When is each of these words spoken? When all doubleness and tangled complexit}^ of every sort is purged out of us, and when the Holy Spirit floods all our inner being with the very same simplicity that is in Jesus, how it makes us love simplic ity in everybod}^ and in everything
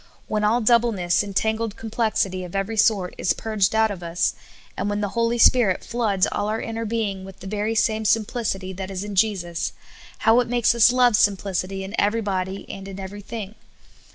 When 0.27 0.43
all 0.43 0.61
doubleness 0.61 1.21
and 1.21 1.35
tangled 1.35 1.75
complexit}^ 1.75 2.43
of 2.43 2.55
every 2.55 2.75
sort 2.75 3.13
is 3.19 3.33
purged 3.33 3.75
out 3.75 3.91
of 3.91 4.01
us, 4.01 4.33
and 4.75 4.89
when 4.89 4.99
the 4.99 5.09
Holy 5.13 5.37
Spirit 5.37 5.83
floods 5.83 6.25
all 6.31 6.47
our 6.49 6.59
inner 6.59 6.85
being 6.85 7.23
with 7.23 7.39
the 7.39 7.45
very 7.45 7.75
same 7.75 8.03
simplicity 8.05 8.73
that 8.73 8.89
is 8.89 9.03
in 9.03 9.13
Jesus, 9.13 9.73
how 10.25 10.39
it 10.39 10.49
makes 10.49 10.73
us 10.73 10.91
love 10.91 11.13
simplic 11.15 11.63
ity 11.63 11.83
in 11.83 11.93
everybod}^ 12.01 12.65
and 12.67 12.87
in 12.87 12.99
everything 12.99 13.53